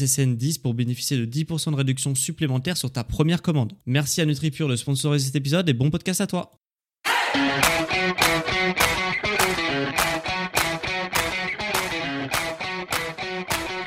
SSN10 0.00 0.60
pour 0.60 0.74
bénéficier 0.74 1.16
de 1.16 1.26
10% 1.26 1.72
de 1.72 1.76
réduction 1.76 2.14
supplémentaire 2.14 2.76
sur 2.76 2.90
ta 2.90 3.04
première 3.04 3.42
commande. 3.42 3.72
Merci 3.86 4.20
à 4.20 4.26
NutriPure 4.26 4.68
de 4.68 4.76
sponsoriser 4.76 5.26
cet 5.26 5.36
épisode 5.36 5.68
et 5.68 5.74
bon 5.74 5.90
podcast 5.90 6.20
à 6.20 6.26
toi. 6.26 6.52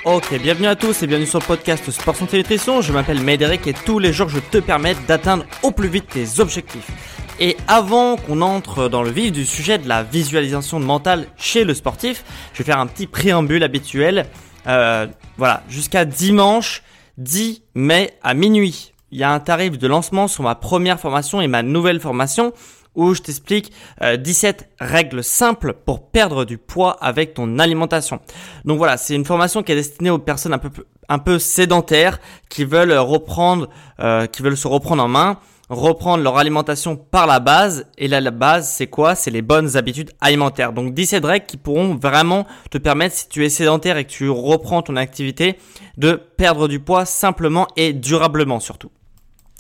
Ok, 0.06 0.38
bienvenue 0.42 0.68
à 0.68 0.76
tous 0.76 1.02
et 1.02 1.08
bienvenue 1.08 1.26
sur 1.26 1.40
le 1.40 1.46
podcast 1.46 1.90
Sport 1.90 2.18
Santé 2.18 2.36
Nutrition. 2.36 2.82
Je 2.82 2.92
m'appelle 2.92 3.22
Médéric 3.22 3.68
et 3.68 3.74
tous 3.74 4.00
les 4.00 4.12
jours 4.12 4.28
je 4.28 4.40
te 4.40 4.58
permets 4.58 4.96
d'atteindre 5.08 5.46
au 5.62 5.72
plus 5.72 5.88
vite 5.88 6.08
tes 6.10 6.42
objectifs. 6.42 6.92
Et 7.40 7.56
avant 7.70 8.18
qu'on 8.18 8.42
entre 8.42 8.90
dans 8.90 9.02
le 9.02 9.10
vif 9.10 9.32
du 9.32 9.46
sujet 9.46 9.78
de 9.78 9.88
la 9.88 10.04
visualisation 10.04 10.80
mentale 10.80 11.28
chez 11.38 11.64
le 11.64 11.74
sportif, 11.74 12.26
je 12.54 12.60
vais 12.60 12.66
faire 12.66 12.80
un 12.80 12.88
petit 12.88 13.08
préambule 13.08 13.64
habituel. 13.64 14.28
Euh, 14.68 15.08
voilà, 15.38 15.64
jusqu'à 15.70 16.06
dimanche 16.06 16.84
10 17.18 17.64
mai 17.76 18.14
à 18.24 18.34
minuit. 18.34 18.94
Il 19.12 19.20
y 19.20 19.24
a 19.24 19.32
un 19.32 19.40
tarif 19.40 19.78
de 19.78 19.88
lancement 19.88 20.28
sur 20.28 20.44
ma 20.44 20.56
première 20.56 21.00
formation 21.00 21.42
et 21.42 21.48
ma 21.48 21.62
nouvelle 21.62 22.00
formation 22.00 22.54
où 22.96 23.14
je 23.14 23.22
t'explique 23.22 23.72
17 24.02 24.62
euh, 24.62 24.86
règles 24.86 25.24
simples 25.24 25.74
pour 25.74 26.10
perdre 26.10 26.46
du 26.46 26.58
poids 26.58 26.98
avec 27.02 27.34
ton 27.34 27.60
alimentation. 27.60 28.20
Donc 28.66 28.78
voilà, 28.78 28.98
c'est 28.98 29.16
une 29.16 29.26
formation 29.26 29.64
qui 29.64 29.72
est 29.72 29.76
destinée 29.76 30.10
aux 30.10 30.20
personnes 30.20 30.54
un 30.54 30.60
peu 30.60 30.70
un 31.10 31.20
peu 31.20 31.38
sédentaires 31.38 32.20
qui 32.50 32.64
veulent 32.64 32.94
reprendre 32.94 33.70
euh, 34.00 34.26
qui 34.26 34.42
veulent 34.42 34.58
se 34.58 34.68
reprendre 34.68 35.04
en 35.04 35.08
main 35.08 35.38
reprendre 35.70 36.24
leur 36.24 36.38
alimentation 36.38 36.96
par 36.96 37.28
la 37.28 37.40
base. 37.40 37.86
Et 37.98 38.08
là, 38.08 38.22
la 38.22 38.32
base, 38.32 38.70
c'est 38.70 38.88
quoi? 38.88 39.16
C'est 39.16 39.32
les 39.32 39.42
bonnes 39.42 39.78
habitudes 39.78 40.12
alimentaires. 40.22 40.74
Donc 40.74 40.94
17 40.94 41.24
règles 41.26 41.46
qui 41.46 41.58
pourront 41.58 41.96
vraiment 41.96 42.46
te 42.70 42.78
permettre, 42.78 43.16
si 43.16 43.30
tu 43.30 43.46
es 43.46 43.50
sédentaire 43.50 43.98
et 43.98 44.06
que 44.06 44.12
tu 44.12 44.30
reprends 44.30 44.82
ton 44.82 44.96
activité, 44.96 45.58
de 45.98 46.14
perdre 46.14 46.68
du 46.68 46.80
poids 46.80 47.06
simplement 47.06 47.68
et 47.76 47.94
durablement 47.94 48.60
surtout. 48.60 48.92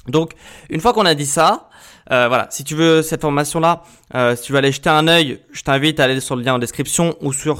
Donc 0.07 0.33
une 0.69 0.81
fois 0.81 0.93
qu'on 0.93 1.05
a 1.05 1.15
dit 1.15 1.25
ça, 1.25 1.69
euh, 2.11 2.27
voilà, 2.27 2.47
si 2.49 2.63
tu 2.63 2.75
veux 2.75 3.01
cette 3.01 3.21
formation-là, 3.21 3.83
euh, 4.15 4.35
si 4.35 4.43
tu 4.43 4.51
veux 4.51 4.57
aller 4.57 4.71
jeter 4.71 4.89
un 4.89 5.07
œil, 5.07 5.39
je 5.51 5.63
t'invite 5.63 5.99
à 5.99 6.03
aller 6.03 6.19
sur 6.19 6.35
le 6.35 6.43
lien 6.43 6.55
en 6.55 6.59
description 6.59 7.15
ou 7.21 7.31
sur 7.31 7.59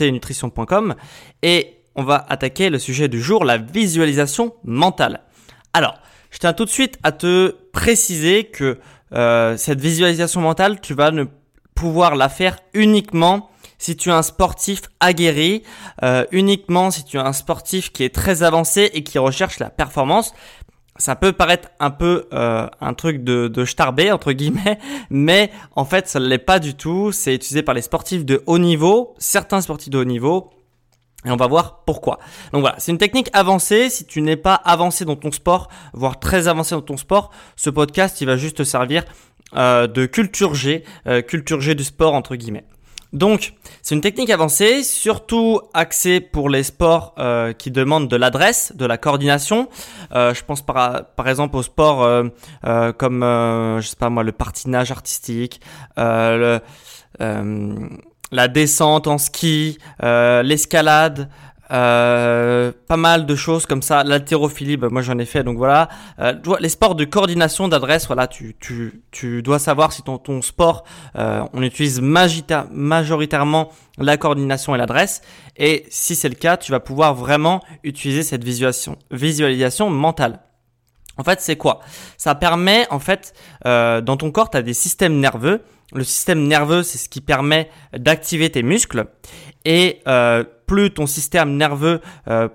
nutrition.com 0.00 0.94
et 1.42 1.76
on 1.96 2.02
va 2.02 2.24
attaquer 2.28 2.70
le 2.70 2.78
sujet 2.78 3.08
du 3.08 3.20
jour, 3.20 3.44
la 3.44 3.56
visualisation 3.56 4.54
mentale. 4.64 5.22
Alors, 5.72 5.98
je 6.30 6.38
tiens 6.38 6.52
tout 6.52 6.64
de 6.64 6.70
suite 6.70 6.98
à 7.02 7.12
te 7.12 7.56
préciser 7.72 8.44
que 8.44 8.78
euh, 9.12 9.56
cette 9.56 9.80
visualisation 9.80 10.40
mentale, 10.40 10.80
tu 10.80 10.94
vas 10.94 11.10
ne 11.10 11.24
pouvoir 11.74 12.14
la 12.14 12.28
faire 12.28 12.58
uniquement 12.74 13.50
si 13.78 13.96
tu 13.96 14.10
es 14.10 14.12
un 14.12 14.22
sportif 14.22 14.82
aguerri, 15.00 15.62
euh, 16.02 16.24
uniquement 16.32 16.90
si 16.90 17.04
tu 17.04 17.16
es 17.16 17.20
un 17.20 17.32
sportif 17.32 17.92
qui 17.92 18.04
est 18.04 18.14
très 18.14 18.42
avancé 18.42 18.90
et 18.92 19.02
qui 19.02 19.18
recherche 19.18 19.58
la 19.58 19.70
performance. 19.70 20.34
Ça 20.96 21.16
peut 21.16 21.32
paraître 21.32 21.70
un 21.80 21.90
peu 21.90 22.28
euh, 22.34 22.68
un 22.80 22.92
truc 22.92 23.24
de, 23.24 23.48
de 23.48 23.64
starbé 23.64 24.12
entre 24.12 24.32
guillemets, 24.32 24.78
mais 25.10 25.50
en 25.74 25.86
fait 25.86 26.08
ça 26.08 26.20
ne 26.20 26.26
l'est 26.26 26.38
pas 26.38 26.58
du 26.58 26.74
tout. 26.74 27.10
C'est 27.10 27.34
utilisé 27.34 27.62
par 27.62 27.74
les 27.74 27.82
sportifs 27.82 28.26
de 28.26 28.42
haut 28.46 28.58
niveau, 28.58 29.14
certains 29.18 29.62
sportifs 29.62 29.88
de 29.88 29.98
haut 29.98 30.04
niveau, 30.04 30.50
et 31.24 31.30
on 31.30 31.36
va 31.36 31.46
voir 31.46 31.82
pourquoi. 31.84 32.18
Donc 32.52 32.62
voilà, 32.62 32.76
c'est 32.78 32.92
une 32.92 32.98
technique 32.98 33.28
avancée. 33.32 33.90
Si 33.90 34.04
tu 34.06 34.22
n'es 34.22 34.36
pas 34.36 34.54
avancé 34.54 35.04
dans 35.04 35.16
ton 35.16 35.32
sport, 35.32 35.68
voire 35.92 36.18
très 36.18 36.48
avancé 36.48 36.74
dans 36.74 36.82
ton 36.82 36.96
sport, 36.96 37.30
ce 37.56 37.70
podcast, 37.70 38.20
il 38.20 38.26
va 38.26 38.36
juste 38.36 38.58
te 38.58 38.62
servir 38.62 39.04
euh, 39.56 39.86
de 39.86 40.06
culture 40.06 40.54
G, 40.54 40.84
euh, 41.06 41.22
culture 41.22 41.60
G 41.60 41.74
du 41.74 41.84
sport 41.84 42.14
entre 42.14 42.36
guillemets. 42.36 42.64
Donc, 43.12 43.54
c'est 43.82 43.96
une 43.96 44.00
technique 44.00 44.30
avancée, 44.30 44.84
surtout 44.84 45.60
axée 45.74 46.20
pour 46.20 46.48
les 46.48 46.62
sports 46.62 47.14
euh, 47.18 47.52
qui 47.52 47.72
demandent 47.72 48.08
de 48.08 48.16
l'adresse, 48.16 48.72
de 48.76 48.86
la 48.86 48.98
coordination. 48.98 49.68
Euh, 50.14 50.32
je 50.32 50.44
pense 50.44 50.62
par, 50.62 51.06
par 51.16 51.28
exemple 51.28 51.56
aux 51.56 51.62
sports 51.64 52.04
euh, 52.04 52.28
comme, 52.92 53.22
je 53.22 53.86
sais 53.86 53.96
pas 53.96 54.10
moi, 54.10 54.22
le 54.22 54.32
patinage 54.32 54.92
artistique, 54.92 55.60
le 55.96 56.60
la 58.30 58.48
descente 58.48 59.06
en 59.06 59.18
ski, 59.18 59.78
euh, 60.02 60.42
l'escalade, 60.42 61.28
euh, 61.72 62.72
pas 62.88 62.96
mal 62.96 63.26
de 63.26 63.36
choses 63.36 63.64
comme 63.64 63.82
ça, 63.82 64.02
l'haltérophilie, 64.02 64.76
bah, 64.76 64.88
moi 64.90 65.02
j'en 65.02 65.18
ai 65.18 65.24
fait, 65.24 65.44
donc 65.44 65.56
voilà. 65.56 65.88
Euh, 66.18 66.34
les 66.58 66.68
sports 66.68 66.96
de 66.96 67.04
coordination 67.04 67.68
d'adresse, 67.68 68.08
voilà, 68.08 68.26
tu, 68.26 68.56
tu, 68.58 69.02
tu 69.12 69.42
dois 69.42 69.60
savoir 69.60 69.92
si 69.92 70.02
ton, 70.02 70.18
ton 70.18 70.42
sport, 70.42 70.84
euh, 71.16 71.42
on 71.52 71.62
utilise 71.62 72.00
majoritairement 72.00 73.70
la 73.98 74.16
coordination 74.16 74.74
et 74.74 74.78
l'adresse, 74.78 75.22
et 75.56 75.86
si 75.90 76.16
c'est 76.16 76.28
le 76.28 76.34
cas, 76.34 76.56
tu 76.56 76.72
vas 76.72 76.80
pouvoir 76.80 77.14
vraiment 77.14 77.62
utiliser 77.84 78.24
cette 78.24 78.42
visualisation, 78.42 78.96
visualisation 79.12 79.90
mentale. 79.90 80.40
En 81.18 81.24
fait, 81.24 81.40
c'est 81.40 81.56
quoi? 81.56 81.80
Ça 82.16 82.34
permet, 82.34 82.86
en 82.90 82.98
fait, 82.98 83.34
euh, 83.66 84.00
dans 84.00 84.16
ton 84.16 84.30
corps, 84.30 84.50
tu 84.50 84.56
as 84.56 84.62
des 84.62 84.72
systèmes 84.74 85.20
nerveux 85.20 85.62
le 85.92 86.04
système 86.04 86.46
nerveux, 86.46 86.82
c'est 86.82 86.98
ce 86.98 87.08
qui 87.08 87.20
permet 87.20 87.70
d'activer 87.96 88.50
tes 88.50 88.62
muscles. 88.62 89.06
Et 89.64 90.00
euh, 90.06 90.44
plus 90.66 90.90
ton 90.90 91.06
système 91.06 91.56
nerveux, 91.56 92.00
euh, 92.28 92.48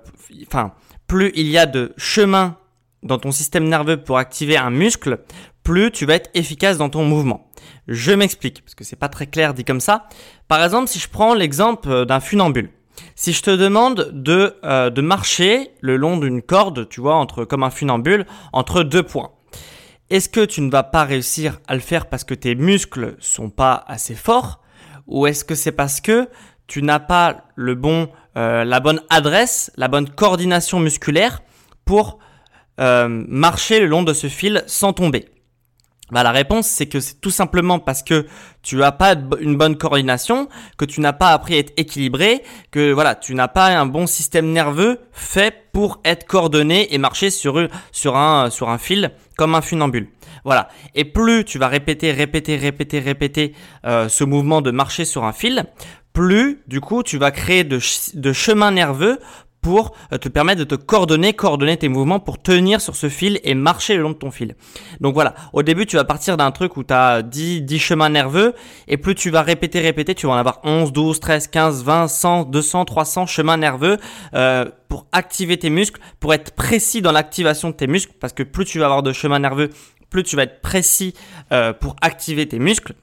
enfin, 0.46 0.72
plus 1.06 1.32
il 1.34 1.46
y 1.48 1.58
a 1.58 1.66
de 1.66 1.92
chemin 1.96 2.56
dans 3.02 3.18
ton 3.18 3.30
système 3.30 3.68
nerveux 3.68 3.98
pour 3.98 4.18
activer 4.18 4.56
un 4.56 4.70
muscle, 4.70 5.20
plus 5.62 5.90
tu 5.90 6.06
vas 6.06 6.14
être 6.14 6.30
efficace 6.34 6.78
dans 6.78 6.88
ton 6.88 7.04
mouvement. 7.04 7.50
Je 7.88 8.12
m'explique, 8.12 8.62
parce 8.62 8.74
que 8.74 8.84
c'est 8.84 8.96
pas 8.96 9.08
très 9.08 9.26
clair 9.26 9.54
dit 9.54 9.64
comme 9.64 9.80
ça. 9.80 10.08
Par 10.48 10.62
exemple, 10.62 10.88
si 10.88 10.98
je 10.98 11.08
prends 11.08 11.34
l'exemple 11.34 12.06
d'un 12.06 12.20
funambule. 12.20 12.70
Si 13.14 13.32
je 13.32 13.42
te 13.42 13.50
demande 13.50 14.10
de, 14.12 14.56
euh, 14.64 14.90
de 14.90 15.00
marcher 15.02 15.70
le 15.80 15.96
long 15.96 16.16
d'une 16.16 16.42
corde, 16.42 16.88
tu 16.88 17.00
vois, 17.00 17.16
entre 17.16 17.44
comme 17.44 17.62
un 17.62 17.70
funambule, 17.70 18.26
entre 18.52 18.82
deux 18.82 19.02
points. 19.02 19.30
Est-ce 20.08 20.28
que 20.28 20.44
tu 20.44 20.60
ne 20.60 20.70
vas 20.70 20.84
pas 20.84 21.02
réussir 21.02 21.60
à 21.66 21.74
le 21.74 21.80
faire 21.80 22.06
parce 22.06 22.22
que 22.22 22.34
tes 22.34 22.54
muscles 22.54 23.16
sont 23.18 23.50
pas 23.50 23.84
assez 23.88 24.14
forts 24.14 24.60
ou 25.08 25.26
est-ce 25.26 25.44
que 25.44 25.56
c'est 25.56 25.72
parce 25.72 26.00
que 26.00 26.28
tu 26.68 26.82
n'as 26.82 27.00
pas 27.00 27.44
le 27.56 27.74
bon, 27.74 28.08
euh, 28.36 28.64
la 28.64 28.78
bonne 28.78 29.00
adresse, 29.10 29.72
la 29.76 29.88
bonne 29.88 30.08
coordination 30.08 30.78
musculaire 30.78 31.42
pour 31.84 32.20
euh, 32.78 33.08
marcher 33.08 33.80
le 33.80 33.86
long 33.86 34.04
de 34.04 34.12
ce 34.12 34.28
fil 34.28 34.62
sans 34.68 34.92
tomber? 34.92 35.28
Bah, 36.12 36.22
la 36.22 36.30
réponse, 36.30 36.68
c'est 36.68 36.86
que 36.86 37.00
c'est 37.00 37.20
tout 37.20 37.32
simplement 37.32 37.80
parce 37.80 38.04
que 38.04 38.26
tu 38.62 38.76
n'as 38.76 38.92
pas 38.92 39.16
une 39.40 39.56
bonne 39.56 39.76
coordination, 39.76 40.48
que 40.78 40.84
tu 40.84 41.00
n'as 41.00 41.12
pas 41.12 41.30
appris 41.30 41.54
à 41.56 41.58
être 41.58 41.72
équilibré, 41.76 42.44
que 42.70 42.92
voilà, 42.92 43.16
tu 43.16 43.34
n'as 43.34 43.48
pas 43.48 43.76
un 43.76 43.86
bon 43.86 44.06
système 44.06 44.52
nerveux 44.52 45.00
fait 45.10 45.68
pour 45.72 46.00
être 46.04 46.24
coordonné 46.24 46.94
et 46.94 46.98
marcher 46.98 47.30
sur, 47.30 47.68
sur, 47.90 48.16
un, 48.16 48.50
sur 48.50 48.68
un 48.68 48.78
fil 48.78 49.10
comme 49.36 49.54
un 49.54 49.60
funambule. 49.60 50.08
Voilà. 50.44 50.68
Et 50.94 51.04
plus 51.04 51.44
tu 51.44 51.58
vas 51.58 51.68
répéter, 51.68 52.12
répéter, 52.12 52.56
répéter, 52.56 52.98
répéter 53.00 53.54
euh, 53.84 54.08
ce 54.08 54.24
mouvement 54.24 54.62
de 54.62 54.70
marcher 54.70 55.04
sur 55.04 55.24
un 55.24 55.32
fil, 55.32 55.66
plus 56.12 56.62
du 56.66 56.80
coup 56.80 57.02
tu 57.02 57.18
vas 57.18 57.30
créer 57.30 57.64
de, 57.64 57.78
de 58.14 58.32
chemins 58.32 58.70
nerveux 58.70 59.18
pour 59.66 59.96
euh, 60.12 60.18
te 60.18 60.28
permettre 60.28 60.60
de 60.60 60.64
te 60.64 60.76
coordonner, 60.76 61.32
coordonner 61.32 61.76
tes 61.76 61.88
mouvements 61.88 62.20
pour 62.20 62.40
tenir 62.40 62.80
sur 62.80 62.94
ce 62.94 63.08
fil 63.08 63.40
et 63.42 63.56
marcher 63.56 63.96
le 63.96 64.02
long 64.02 64.10
de 64.10 64.14
ton 64.14 64.30
fil. 64.30 64.54
Donc 65.00 65.14
voilà, 65.14 65.34
au 65.52 65.64
début 65.64 65.86
tu 65.86 65.96
vas 65.96 66.04
partir 66.04 66.36
d'un 66.36 66.52
truc 66.52 66.76
où 66.76 66.84
tu 66.84 66.94
as 66.94 67.22
10, 67.22 67.62
10 67.62 67.78
chemins 67.80 68.08
nerveux 68.08 68.54
et 68.86 68.96
plus 68.96 69.16
tu 69.16 69.28
vas 69.28 69.42
répéter, 69.42 69.80
répéter, 69.80 70.14
tu 70.14 70.28
vas 70.28 70.34
en 70.34 70.36
avoir 70.36 70.60
11, 70.62 70.92
12, 70.92 71.18
13, 71.18 71.48
15, 71.48 71.82
20, 71.82 72.06
100, 72.06 72.44
200, 72.44 72.84
300 72.84 73.26
chemins 73.26 73.56
nerveux 73.56 73.96
euh, 74.34 74.66
pour 74.88 75.08
activer 75.10 75.56
tes 75.58 75.70
muscles, 75.70 76.00
pour 76.20 76.32
être 76.32 76.54
précis 76.54 77.02
dans 77.02 77.10
l'activation 77.10 77.70
de 77.70 77.74
tes 77.74 77.88
muscles 77.88 78.12
parce 78.20 78.32
que 78.32 78.44
plus 78.44 78.66
tu 78.66 78.78
vas 78.78 78.84
avoir 78.84 79.02
de 79.02 79.12
chemins 79.12 79.40
nerveux, 79.40 79.70
plus 80.10 80.22
tu 80.22 80.36
vas 80.36 80.44
être 80.44 80.60
précis 80.60 81.12
euh, 81.50 81.72
pour 81.72 81.96
activer 82.02 82.46
tes 82.46 82.60
muscles. 82.60 82.94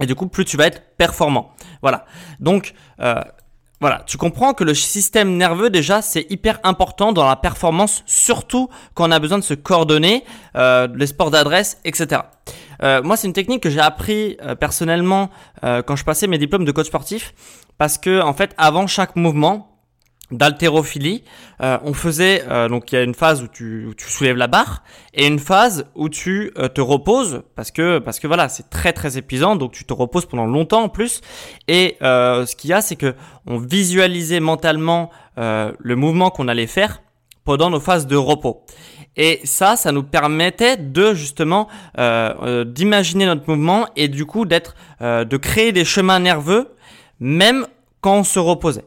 Et 0.00 0.06
du 0.06 0.16
coup, 0.16 0.26
plus 0.26 0.44
tu 0.44 0.56
vas 0.56 0.66
être 0.66 0.82
performant. 0.96 1.52
Voilà. 1.80 2.06
Donc, 2.40 2.74
voilà, 3.82 4.04
tu 4.06 4.16
comprends 4.16 4.54
que 4.54 4.62
le 4.62 4.74
système 4.74 5.36
nerveux 5.36 5.68
déjà 5.68 6.02
c'est 6.02 6.30
hyper 6.30 6.60
important 6.62 7.12
dans 7.12 7.26
la 7.26 7.34
performance, 7.34 8.04
surtout 8.06 8.68
quand 8.94 9.08
on 9.08 9.10
a 9.10 9.18
besoin 9.18 9.38
de 9.38 9.42
se 9.42 9.54
coordonner, 9.54 10.22
euh, 10.54 10.86
les 10.94 11.08
sports 11.08 11.32
d'adresse, 11.32 11.80
etc. 11.84 12.20
Euh, 12.84 13.02
moi 13.02 13.16
c'est 13.16 13.26
une 13.26 13.32
technique 13.32 13.60
que 13.60 13.70
j'ai 13.70 13.80
appris 13.80 14.36
euh, 14.40 14.54
personnellement 14.54 15.30
euh, 15.64 15.82
quand 15.82 15.96
je 15.96 16.04
passais 16.04 16.28
mes 16.28 16.38
diplômes 16.38 16.64
de 16.64 16.70
coach 16.70 16.86
sportif, 16.86 17.34
parce 17.76 17.98
que 17.98 18.22
en 18.22 18.32
fait 18.34 18.54
avant 18.56 18.86
chaque 18.86 19.16
mouvement, 19.16 19.71
d'haltérophilie, 20.32 21.22
euh, 21.62 21.78
on 21.84 21.92
faisait 21.92 22.42
euh, 22.48 22.68
donc 22.68 22.90
il 22.90 22.96
y 22.96 22.98
a 22.98 23.02
une 23.02 23.14
phase 23.14 23.42
où 23.42 23.48
tu, 23.48 23.94
soulèves 23.98 24.36
la 24.36 24.48
barre 24.48 24.82
et 25.14 25.26
une 25.26 25.38
phase 25.38 25.86
où 25.94 26.08
tu 26.08 26.52
euh, 26.58 26.68
te 26.68 26.80
reposes 26.80 27.42
parce 27.54 27.70
que 27.70 27.98
parce 27.98 28.18
que 28.18 28.26
voilà 28.26 28.48
c'est 28.48 28.70
très 28.70 28.92
très 28.92 29.18
épuisant. 29.18 29.56
Donc 29.56 29.72
tu 29.72 29.84
te 29.84 29.92
reposes 29.92 30.26
pendant 30.26 30.46
longtemps 30.46 30.84
en 30.84 30.88
plus. 30.88 31.20
Et 31.68 31.96
euh, 32.02 32.46
ce 32.46 32.56
qu'il 32.56 32.70
y 32.70 32.72
a 32.72 32.80
c'est 32.80 32.96
que 32.96 33.14
on 33.46 33.58
visualisait 33.58 34.40
mentalement 34.40 35.10
le 35.36 35.94
mouvement 35.96 36.30
qu'on 36.30 36.46
allait 36.46 36.66
faire 36.66 37.02
pendant 37.44 37.70
nos 37.70 37.80
phases 37.80 38.06
de 38.06 38.16
repos. 38.16 38.64
Et 39.16 39.40
ça 39.44 39.76
ça 39.76 39.92
nous 39.92 40.02
permettait 40.02 40.76
de 40.76 41.14
justement 41.14 41.68
d'imaginer 41.96 43.26
notre 43.26 43.48
mouvement 43.48 43.86
et 43.96 44.08
du 44.08 44.26
coup 44.26 44.44
d'être 44.44 44.74
de 45.00 45.36
créer 45.36 45.72
des 45.72 45.84
chemins 45.84 46.18
nerveux 46.18 46.74
même 47.18 47.66
quand 48.00 48.18
on 48.18 48.24
se 48.24 48.38
reposait 48.38 48.84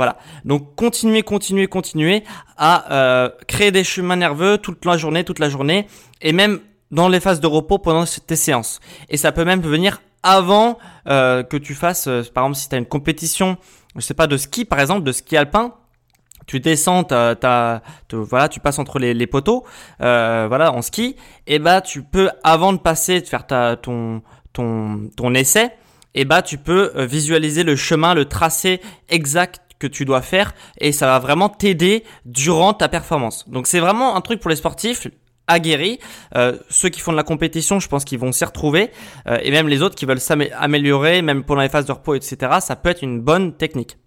voilà. 0.00 0.16
Donc 0.46 0.76
continuez, 0.76 1.22
continuez, 1.22 1.66
continuez 1.66 2.24
à 2.56 2.90
euh, 2.90 3.28
créer 3.46 3.70
des 3.70 3.84
chemins 3.84 4.16
nerveux 4.16 4.56
toute 4.56 4.86
la 4.86 4.96
journée, 4.96 5.24
toute 5.24 5.40
la 5.40 5.50
journée, 5.50 5.86
et 6.22 6.32
même 6.32 6.60
dans 6.90 7.10
les 7.10 7.20
phases 7.20 7.38
de 7.38 7.46
repos 7.46 7.76
pendant 7.76 8.06
tes 8.06 8.34
séances. 8.34 8.80
Et 9.10 9.18
ça 9.18 9.30
peut 9.30 9.44
même 9.44 9.60
venir 9.60 10.00
avant 10.22 10.78
euh, 11.06 11.42
que 11.42 11.58
tu 11.58 11.74
fasses, 11.74 12.06
euh, 12.06 12.22
par 12.32 12.44
exemple, 12.44 12.56
si 12.56 12.70
tu 12.70 12.76
as 12.76 12.78
une 12.78 12.86
compétition, 12.86 13.58
je 13.94 14.00
sais 14.00 14.14
pas, 14.14 14.26
de 14.26 14.38
ski 14.38 14.64
par 14.64 14.80
exemple, 14.80 15.02
de 15.02 15.12
ski 15.12 15.36
alpin, 15.36 15.74
tu 16.46 16.60
descends, 16.60 17.04
tu 17.04 18.60
passes 18.60 18.78
entre 18.78 18.98
les, 18.98 19.26
poteaux, 19.26 19.66
voilà, 19.98 20.72
en 20.72 20.80
ski, 20.80 21.14
et 21.46 21.58
bah 21.58 21.82
tu 21.82 22.02
peux 22.02 22.30
avant 22.42 22.72
de 22.72 22.78
passer, 22.78 23.20
de 23.20 23.26
faire 23.26 23.46
ton, 23.46 24.22
ton, 24.54 25.34
essai, 25.34 25.72
et 26.14 26.24
bah 26.24 26.40
tu 26.40 26.56
peux 26.56 27.04
visualiser 27.04 27.64
le 27.64 27.76
chemin, 27.76 28.14
le 28.14 28.24
tracé 28.24 28.80
exact 29.10 29.69
que 29.80 29.88
tu 29.88 30.04
dois 30.04 30.22
faire 30.22 30.54
et 30.78 30.92
ça 30.92 31.06
va 31.06 31.18
vraiment 31.18 31.48
t'aider 31.48 32.04
durant 32.24 32.72
ta 32.74 32.88
performance. 32.88 33.48
Donc 33.48 33.66
c'est 33.66 33.80
vraiment 33.80 34.14
un 34.14 34.20
truc 34.20 34.38
pour 34.38 34.50
les 34.50 34.56
sportifs 34.56 35.08
aguerris. 35.50 35.98
Euh, 36.36 36.56
ceux 36.68 36.88
qui 36.88 37.00
font 37.00 37.12
de 37.12 37.16
la 37.16 37.22
compétition, 37.22 37.80
je 37.80 37.88
pense 37.88 38.04
qu'ils 38.04 38.18
vont 38.18 38.32
s'y 38.32 38.44
retrouver. 38.44 38.90
Euh, 39.26 39.38
et 39.42 39.50
même 39.50 39.68
les 39.68 39.82
autres 39.82 39.96
qui 39.96 40.06
veulent 40.06 40.20
s'améliorer, 40.20 41.22
même 41.22 41.44
pendant 41.44 41.62
les 41.62 41.68
phases 41.68 41.86
de 41.86 41.92
repos, 41.92 42.14
etc. 42.14 42.58
Ça 42.60 42.76
peut 42.76 42.90
être 42.90 43.02
une 43.02 43.20
bonne 43.20 43.56
technique. 43.56 43.98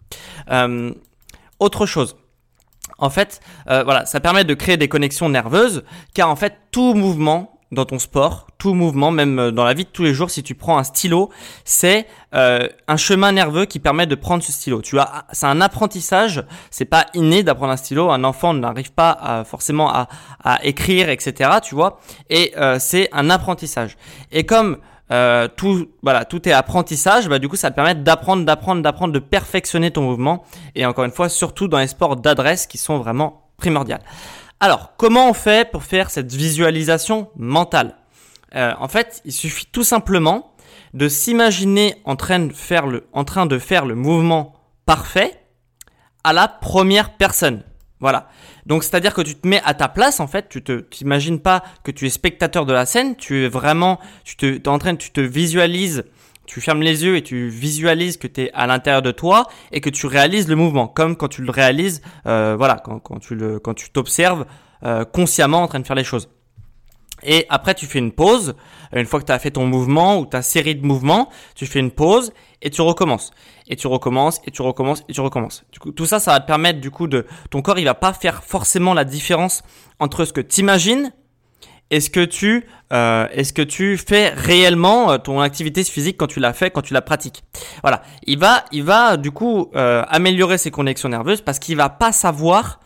Euh, 0.49 0.93
autre 1.59 1.85
chose. 1.85 2.15
En 2.99 3.09
fait, 3.09 3.41
voilà, 3.65 4.05
ça 4.05 4.19
permet 4.19 4.43
de 4.43 4.53
créer 4.53 4.77
des 4.77 4.87
connexions 4.87 5.27
nerveuses, 5.27 5.83
car 6.13 6.29
en 6.29 6.35
fait, 6.35 6.55
tout 6.71 6.93
mouvement 6.93 7.52
dans 7.73 7.85
ton 7.85 7.99
sport, 7.99 8.47
tout 8.57 8.73
mouvement, 8.73 9.11
même 9.11 9.39
euh, 9.39 9.51
dans 9.51 9.63
la 9.63 9.73
vie 9.73 9.83
de 9.83 9.89
tous 9.89 10.03
les 10.03 10.13
jours, 10.13 10.29
si 10.29 10.43
tu 10.43 10.55
prends 10.55 10.77
un 10.77 10.83
stylo, 10.83 11.29
c'est 11.65 12.07
euh, 12.33 12.67
un 12.87 12.97
chemin 12.97 13.31
nerveux 13.31 13.65
qui 13.65 13.79
permet 13.79 14.07
de 14.07 14.15
prendre 14.15 14.43
ce 14.43 14.51
stylo. 14.51 14.81
Tu 14.81 14.99
as, 14.99 15.25
c'est 15.31 15.45
un 15.45 15.61
apprentissage. 15.61 16.43
C'est 16.71 16.85
pas 16.85 17.07
inné 17.13 17.43
d'apprendre 17.43 17.73
un 17.73 17.77
stylo. 17.77 18.09
Un 18.09 18.23
enfant 18.23 18.53
n'arrive 18.53 18.91
pas 18.91 19.43
forcément 19.45 19.93
à, 19.93 20.07
à, 20.43 20.63
écrire, 20.65 21.09
etc. 21.09 21.49
Tu 21.63 21.75
vois. 21.75 21.99
Et 22.29 22.53
euh, 22.57 22.77
c'est 22.79 23.09
un 23.11 23.29
apprentissage. 23.29 23.97
Et 24.31 24.45
comme 24.45 24.77
euh, 25.11 25.47
tout, 25.55 25.89
voilà, 26.01 26.25
tout 26.25 26.47
est 26.47 26.51
apprentissage, 26.51 27.27
bah, 27.27 27.39
du 27.39 27.47
coup, 27.47 27.55
ça 27.55 27.69
te 27.69 27.75
permet 27.75 27.95
d'apprendre, 27.95 28.45
d'apprendre, 28.45 28.81
d'apprendre, 28.81 29.13
de 29.13 29.19
perfectionner 29.19 29.91
ton 29.91 30.01
mouvement. 30.01 30.43
Et 30.75 30.85
encore 30.85 31.05
une 31.05 31.11
fois, 31.11 31.29
surtout 31.29 31.67
dans 31.67 31.79
les 31.79 31.87
sports 31.87 32.15
d'adresse 32.15 32.67
qui 32.67 32.77
sont 32.77 32.97
vraiment 32.97 33.49
primordiales. 33.57 34.01
Alors, 34.63 34.93
comment 34.95 35.29
on 35.29 35.33
fait 35.33 35.69
pour 35.69 35.83
faire 35.83 36.09
cette 36.09 36.31
visualisation 36.31 37.29
mentale 37.35 37.97
euh, 38.55 38.71
En 38.79 38.87
fait, 38.87 39.21
il 39.25 39.33
suffit 39.33 39.65
tout 39.65 39.83
simplement 39.83 40.55
de 40.93 41.09
s'imaginer 41.09 41.95
en 42.05 42.15
train 42.15 42.39
de 42.39 42.53
faire 42.53 42.85
le, 42.85 43.95
mouvement 43.95 44.53
parfait 44.85 45.37
à 46.23 46.31
la 46.31 46.47
première 46.47 47.17
personne. 47.17 47.63
Voilà. 47.99 48.29
Donc 48.65 48.85
c'est-à-dire 48.85 49.13
que 49.13 49.21
tu 49.21 49.35
te 49.35 49.45
mets 49.45 49.61
à 49.65 49.73
ta 49.73 49.89
place 49.89 50.21
en 50.21 50.27
fait, 50.27 50.47
tu 50.47 50.63
te 50.63 50.79
t'imagines 50.79 51.41
pas 51.41 51.61
que 51.83 51.91
tu 51.91 52.05
es 52.05 52.09
spectateur 52.09 52.65
de 52.65 52.71
la 52.71 52.85
scène, 52.85 53.17
tu 53.17 53.43
es 53.43 53.49
vraiment 53.49 53.99
tu 54.23 54.55
es 54.55 54.67
en 54.69 54.79
train 54.79 54.95
tu 54.95 55.11
te 55.11 55.19
visualises, 55.19 56.05
tu 56.45 56.61
fermes 56.61 56.81
les 56.81 57.03
yeux 57.05 57.15
et 57.15 57.23
tu 57.23 57.47
visualises 57.47 58.17
que 58.17 58.27
tu 58.27 58.41
es 58.41 58.51
à 58.53 58.67
l'intérieur 58.67 59.01
de 59.01 59.11
toi 59.11 59.47
et 59.71 59.81
que 59.81 59.89
tu 59.89 60.07
réalises 60.07 60.47
le 60.47 60.55
mouvement 60.55 60.87
comme 60.87 61.15
quand 61.15 61.29
tu 61.29 61.41
le 61.41 61.51
réalises 61.51 62.01
euh, 62.25 62.55
voilà, 62.57 62.75
quand, 62.83 62.99
quand 62.99 63.19
tu 63.19 63.35
le 63.35 63.59
quand 63.59 63.73
tu 63.73 63.89
t'observes 63.89 64.45
euh, 64.83 65.05
consciemment 65.05 65.63
en 65.63 65.67
train 65.67 65.79
de 65.79 65.87
faire 65.87 65.95
les 65.95 66.03
choses. 66.03 66.27
Et 67.25 67.45
après, 67.49 67.73
tu 67.73 67.85
fais 67.85 67.99
une 67.99 68.11
pause. 68.11 68.55
Une 68.93 69.05
fois 69.05 69.19
que 69.19 69.25
tu 69.25 69.31
as 69.31 69.39
fait 69.39 69.51
ton 69.51 69.65
mouvement 69.65 70.19
ou 70.19 70.25
ta 70.25 70.41
série 70.41 70.75
de 70.75 70.85
mouvements, 70.85 71.29
tu 71.55 71.65
fais 71.65 71.79
une 71.79 71.91
pause 71.91 72.33
et 72.61 72.69
tu 72.69 72.81
recommences. 72.81 73.31
Et 73.67 73.75
tu 73.75 73.87
recommences, 73.87 74.41
et 74.45 74.51
tu 74.51 74.61
recommences, 74.61 75.03
et 75.07 75.13
tu 75.13 75.21
recommences. 75.21 75.63
Du 75.71 75.79
coup, 75.79 75.91
tout 75.91 76.05
ça, 76.05 76.19
ça 76.19 76.31
va 76.31 76.41
te 76.41 76.47
permettre, 76.47 76.81
du 76.81 76.91
coup, 76.91 77.07
de, 77.07 77.25
ton 77.49 77.61
corps, 77.61 77.79
il 77.79 77.85
va 77.85 77.93
pas 77.93 78.13
faire 78.13 78.43
forcément 78.43 78.93
la 78.93 79.05
différence 79.05 79.63
entre 79.99 80.25
ce 80.25 80.33
que 80.33 80.41
tu 80.41 80.59
imagines 80.59 81.13
et 81.89 81.99
ce 81.99 82.09
que 82.09 82.23
tu, 82.23 82.65
euh, 82.91 83.27
est-ce 83.31 83.53
que 83.53 83.61
tu 83.61 83.97
fais 83.97 84.29
réellement 84.29 85.11
euh, 85.11 85.17
ton 85.17 85.39
activité 85.39 85.83
physique 85.83 86.17
quand 86.17 86.27
tu 86.27 86.39
l'as 86.39 86.53
fait, 86.53 86.71
quand 86.71 86.81
tu 86.81 86.93
la 86.93 87.01
pratiques? 87.01 87.43
Voilà. 87.81 88.01
Il 88.25 88.39
va, 88.39 88.65
il 88.71 88.83
va, 88.83 89.17
du 89.17 89.31
coup, 89.31 89.69
euh, 89.75 90.03
améliorer 90.07 90.57
ses 90.57 90.71
connexions 90.71 91.09
nerveuses 91.09 91.41
parce 91.41 91.59
qu'il 91.59 91.75
va 91.77 91.89
pas 91.89 92.11
savoir 92.11 92.79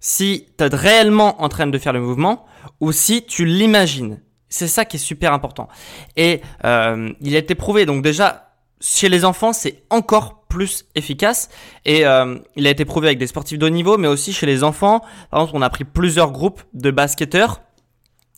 si 0.00 0.46
tu 0.58 0.64
es 0.64 0.74
réellement 0.74 1.42
en 1.42 1.48
train 1.48 1.66
de 1.66 1.78
faire 1.78 1.92
le 1.92 2.00
mouvement 2.00 2.46
ou 2.80 2.92
si 2.92 3.24
tu 3.24 3.44
l'imagines. 3.44 4.20
C'est 4.48 4.68
ça 4.68 4.84
qui 4.84 4.96
est 4.96 5.00
super 5.00 5.32
important. 5.32 5.68
Et 6.16 6.40
euh, 6.64 7.12
il 7.20 7.36
a 7.36 7.38
été 7.38 7.54
prouvé, 7.54 7.86
donc 7.86 8.02
déjà, 8.02 8.50
chez 8.80 9.08
les 9.08 9.24
enfants, 9.24 9.52
c'est 9.52 9.84
encore 9.90 10.42
plus 10.48 10.86
efficace. 10.96 11.50
Et 11.84 12.04
euh, 12.04 12.36
il 12.56 12.66
a 12.66 12.70
été 12.70 12.84
prouvé 12.84 13.08
avec 13.08 13.18
des 13.18 13.28
sportifs 13.28 13.58
de 13.58 13.66
haut 13.66 13.70
niveau, 13.70 13.96
mais 13.96 14.08
aussi 14.08 14.32
chez 14.32 14.46
les 14.46 14.64
enfants. 14.64 15.00
Par 15.30 15.42
exemple, 15.42 15.56
on 15.56 15.62
a 15.62 15.70
pris 15.70 15.84
plusieurs 15.84 16.32
groupes 16.32 16.62
de 16.74 16.90
basketteurs 16.90 17.60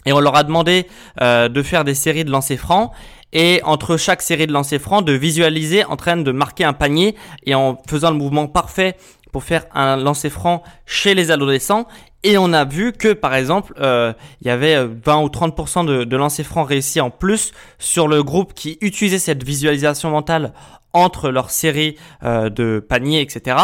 et 0.06 0.12
on 0.12 0.20
leur 0.20 0.36
a 0.36 0.44
demandé 0.44 0.86
euh, 1.20 1.48
de 1.48 1.62
faire 1.62 1.84
des 1.84 1.94
séries 1.94 2.24
de 2.24 2.30
lancers 2.30 2.58
francs. 2.58 2.92
Et 3.34 3.62
entre 3.64 3.96
chaque 3.96 4.20
série 4.20 4.46
de 4.46 4.52
lancers 4.52 4.80
francs 4.80 5.04
de 5.04 5.12
visualiser 5.12 5.84
en 5.84 5.96
train 5.96 6.18
de 6.18 6.32
marquer 6.32 6.64
un 6.64 6.74
panier 6.74 7.16
et 7.44 7.54
en 7.54 7.80
faisant 7.88 8.10
le 8.10 8.16
mouvement 8.16 8.46
parfait 8.46 8.96
pour 9.32 9.42
faire 9.42 9.64
un 9.74 9.96
lancer 9.96 10.28
franc 10.28 10.62
chez 10.84 11.14
les 11.14 11.30
adolescents 11.30 11.86
et 12.24 12.38
on 12.38 12.52
a 12.52 12.64
vu 12.64 12.92
que 12.92 13.12
par 13.12 13.34
exemple 13.34 13.74
euh, 13.80 14.12
il 14.40 14.46
y 14.46 14.50
avait 14.50 14.84
20 14.84 14.86
euh, 14.86 15.22
ou 15.22 15.28
30% 15.28 15.86
de, 15.86 16.04
de 16.04 16.16
lancers 16.16 16.46
francs 16.46 16.68
réussis 16.68 17.00
en 17.00 17.10
plus 17.10 17.52
sur 17.78 18.08
le 18.08 18.22
groupe 18.22 18.54
qui 18.54 18.78
utilisait 18.80 19.18
cette 19.18 19.44
visualisation 19.44 20.10
mentale 20.10 20.52
entre 20.92 21.30
leur 21.30 21.50
série 21.50 21.96
euh, 22.22 22.50
de 22.50 22.84
paniers, 22.86 23.20
etc. 23.20 23.56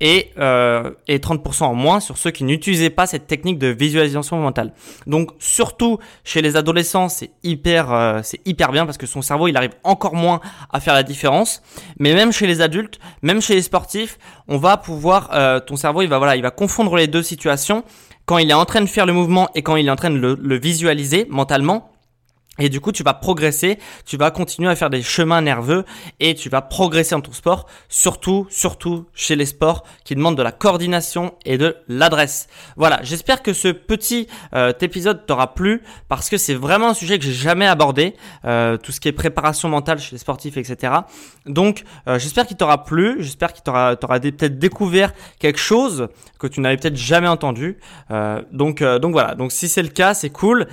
Et, 0.00 0.30
euh, 0.38 0.90
et 1.08 1.18
30% 1.18 1.64
en 1.64 1.74
moins 1.74 2.00
sur 2.00 2.18
ceux 2.18 2.30
qui 2.30 2.44
n'utilisaient 2.44 2.90
pas 2.90 3.06
cette 3.06 3.26
technique 3.26 3.58
de 3.58 3.68
visualisation 3.68 4.38
mentale. 4.38 4.72
Donc 5.06 5.30
surtout 5.38 5.98
chez 6.24 6.42
les 6.42 6.56
adolescents, 6.56 7.08
c'est 7.08 7.30
hyper, 7.42 7.92
euh, 7.92 8.20
c'est 8.22 8.40
hyper 8.46 8.70
bien 8.72 8.84
parce 8.84 8.98
que 8.98 9.06
son 9.06 9.22
cerveau, 9.22 9.48
il 9.48 9.56
arrive 9.56 9.72
encore 9.82 10.14
moins 10.14 10.40
à 10.72 10.80
faire 10.80 10.94
la 10.94 11.02
différence. 11.02 11.62
Mais 11.98 12.14
même 12.14 12.32
chez 12.32 12.46
les 12.46 12.60
adultes, 12.60 12.98
même 13.22 13.40
chez 13.40 13.54
les 13.54 13.62
sportifs, 13.62 14.18
on 14.48 14.58
va 14.58 14.76
pouvoir, 14.76 15.30
euh, 15.32 15.60
ton 15.60 15.76
cerveau, 15.76 16.02
il 16.02 16.08
va 16.08 16.18
voilà, 16.18 16.36
il 16.36 16.42
va 16.42 16.50
confondre 16.50 16.96
les 16.96 17.06
deux 17.06 17.22
situations 17.22 17.84
quand 18.26 18.38
il 18.38 18.50
est 18.50 18.54
en 18.54 18.64
train 18.64 18.80
de 18.80 18.86
faire 18.86 19.06
le 19.06 19.12
mouvement 19.12 19.48
et 19.54 19.62
quand 19.62 19.76
il 19.76 19.86
est 19.86 19.90
en 19.90 19.96
train 19.96 20.10
de 20.10 20.38
le, 20.40 20.58
visualiser 20.58 21.26
mentalement 21.30 21.90
Et 22.60 22.68
du 22.68 22.80
coup, 22.80 22.92
tu 22.92 23.02
vas 23.02 23.14
progresser, 23.14 23.78
tu 24.06 24.16
vas 24.16 24.30
continuer 24.30 24.70
à 24.70 24.76
faire 24.76 24.90
des 24.90 25.02
chemins 25.02 25.40
nerveux 25.40 25.84
et 26.20 26.36
tu 26.36 26.48
vas 26.48 26.62
progresser 26.62 27.16
dans 27.16 27.20
ton 27.20 27.32
sport, 27.32 27.66
surtout, 27.88 28.46
surtout 28.48 29.06
chez 29.12 29.34
les 29.34 29.46
sports 29.46 29.84
qui 30.04 30.14
demandent 30.14 30.36
de 30.36 30.42
la 30.42 30.52
coordination 30.52 31.34
et 31.44 31.58
de 31.58 31.76
l'adresse. 31.88 32.46
Voilà, 32.76 33.00
j'espère 33.02 33.42
que 33.42 33.52
ce 33.52 33.68
petit 33.68 34.28
euh, 34.54 34.72
épisode 34.80 35.26
t'aura 35.26 35.54
plu 35.54 35.82
parce 36.08 36.28
que 36.30 36.36
c'est 36.36 36.54
vraiment 36.54 36.90
un 36.90 36.94
sujet 36.94 37.18
que 37.18 37.24
j'ai 37.24 37.32
jamais 37.32 37.66
abordé, 37.66 38.14
euh, 38.44 38.76
tout 38.76 38.92
ce 38.92 39.00
qui 39.00 39.08
est 39.08 39.12
préparation 39.12 39.68
mentale 39.68 39.98
chez 39.98 40.12
les 40.12 40.18
sportifs, 40.18 40.56
etc. 40.56 40.92
Donc, 41.46 41.82
euh, 42.06 42.20
j'espère 42.20 42.46
qu'il 42.46 42.56
t'aura 42.56 42.84
plu, 42.84 43.16
j'espère 43.18 43.52
qu'il 43.52 43.64
t'aura, 43.64 43.96
t'aura 43.96 44.20
peut-être 44.20 44.60
découvert 44.60 45.12
quelque 45.40 45.58
chose 45.58 46.08
que 46.38 46.46
tu 46.46 46.60
n'avais 46.60 46.76
peut-être 46.76 46.96
jamais 46.96 47.28
entendu. 47.28 47.78
donc, 48.52 48.82
donc 48.82 49.12
voilà, 49.12 49.34
donc 49.34 49.50
si 49.50 49.66
c'est 49.66 49.82
le 49.82 49.88
cas, 49.88 50.14
c'est 50.14 50.30
cool. 50.30 50.68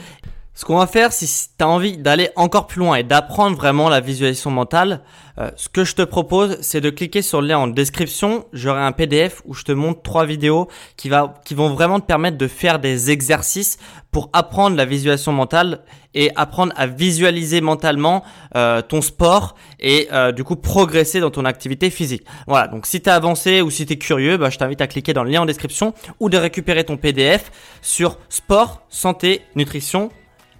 Ce 0.61 0.65
qu'on 0.67 0.77
va 0.77 0.85
faire, 0.85 1.11
si 1.11 1.25
tu 1.25 1.63
as 1.63 1.67
envie 1.67 1.97
d'aller 1.97 2.29
encore 2.35 2.67
plus 2.67 2.77
loin 2.77 2.93
et 2.93 3.01
d'apprendre 3.01 3.57
vraiment 3.57 3.89
la 3.89 3.99
visualisation 3.99 4.51
mentale, 4.51 5.01
euh, 5.39 5.49
ce 5.55 5.69
que 5.69 5.83
je 5.83 5.95
te 5.95 6.03
propose, 6.03 6.59
c'est 6.61 6.81
de 6.81 6.91
cliquer 6.91 7.23
sur 7.23 7.41
le 7.41 7.47
lien 7.47 7.57
en 7.57 7.65
description. 7.65 8.45
J'aurai 8.53 8.81
un 8.81 8.91
PDF 8.91 9.41
où 9.45 9.55
je 9.55 9.63
te 9.63 9.71
montre 9.71 10.03
trois 10.03 10.23
vidéos 10.23 10.67
qui, 10.97 11.09
vont 11.09 11.69
vraiment 11.73 11.99
te 11.99 12.05
permettre 12.05 12.37
de 12.37 12.47
faire 12.47 12.77
des 12.77 13.09
exercices 13.09 13.79
pour 14.11 14.29
apprendre 14.33 14.77
la 14.77 14.85
visualisation 14.85 15.31
mentale 15.31 15.79
et 16.13 16.29
apprendre 16.35 16.73
à 16.75 16.85
visualiser 16.85 17.59
mentalement 17.59 18.23
euh, 18.55 18.83
ton 18.83 19.01
sport 19.01 19.55
et 19.79 20.09
euh, 20.13 20.31
du 20.31 20.43
coup 20.43 20.57
progresser 20.57 21.21
dans 21.21 21.31
ton 21.31 21.45
activité 21.45 21.89
physique. 21.89 22.23
Voilà, 22.45 22.67
donc 22.67 22.85
si 22.85 23.01
tu 23.01 23.09
as 23.09 23.15
avancé 23.15 23.63
ou 23.63 23.71
si 23.71 23.87
tu 23.87 23.93
es 23.93 23.97
curieux, 23.97 24.37
bah, 24.37 24.51
je 24.51 24.59
t'invite 24.59 24.81
à 24.81 24.85
cliquer 24.85 25.13
dans 25.13 25.23
le 25.23 25.31
lien 25.31 25.41
en 25.41 25.47
description 25.47 25.95
ou 26.19 26.29
de 26.29 26.37
récupérer 26.37 26.83
ton 26.83 26.97
PDF 26.97 27.51
sur 27.81 28.19
sport, 28.29 28.83
santé, 28.89 29.41
nutrition 29.55 30.11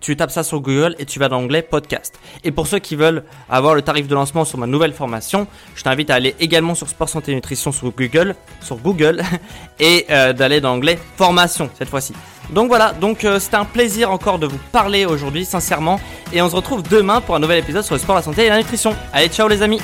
tu 0.02 0.18
tapes 0.18 0.32
ça 0.32 0.44
sur 0.44 0.60
Google 0.60 0.96
et 1.00 1.06
tu 1.06 1.20
vas 1.20 1.30
dans 1.30 1.40
l'onglet 1.40 1.62
podcast. 1.62 2.20
Et 2.44 2.52
pour 2.52 2.68
ceux 2.68 2.80
qui 2.80 2.96
veulent 2.96 3.24
avoir 3.50 3.76
le 3.76 3.82
tarif 3.82 4.08
de 4.08 4.16
lancement 4.16 4.44
sur 4.44 4.58
ma 4.58 4.68
nouvelle 4.68 4.94
formation, 4.94 5.48
je 5.76 5.84
t'invite 5.84 6.10
à 6.10 6.16
aller 6.16 6.36
également 6.40 6.76
sur 6.76 6.90
Sport 6.90 7.08
Santé 7.08 7.34
Nutrition 7.34 7.72
sur 7.72 7.92
Google, 7.92 8.36
sur 8.62 8.78
Google 8.78 9.22
et 9.80 10.06
euh, 10.10 10.34
d'aller 10.34 10.60
dans 10.60 10.74
l'onglet 10.74 11.00
formation 11.16 11.70
cette 11.78 11.90
fois-ci. 11.90 12.14
Donc 12.50 12.68
voilà, 12.68 12.92
donc 12.92 13.24
euh, 13.24 13.40
c'était 13.40 13.56
un 13.56 13.66
plaisir 13.66 14.12
encore 14.12 14.40
de 14.40 14.48
vous 14.48 14.60
parler 14.72 15.06
aujourd'hui 15.06 15.46
sincèrement 15.46 16.02
et 16.34 16.42
on 16.42 16.50
se 16.50 16.56
retrouve 16.56 16.84
demain 16.84 17.22
pour 17.22 17.36
un 17.36 17.40
nouvel 17.40 17.60
épisode 17.60 17.84
sur 17.84 17.96
le 17.96 18.00
sport, 18.00 18.16
la 18.16 18.22
santé 18.22 18.46
et 18.46 18.50
la 18.50 18.58
nutrition. 18.58 18.96
Allez, 19.14 19.30
ciao 19.30 19.48
les 19.48 19.62
amis 19.62 19.80